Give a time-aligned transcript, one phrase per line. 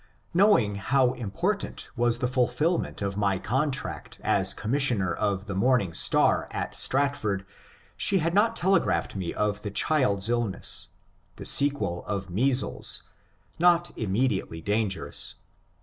[0.33, 5.93] Knowing how important was the fulfilment of my contract as commissioner of the ^' Morning
[5.93, 7.45] Star" at Stratford,
[7.95, 10.87] she had not telegraphed me of the child's illness,—
[11.35, 13.03] the sequel A SON'S DEATH 11 of measles,—
[13.59, 15.35] not immediately dangerous.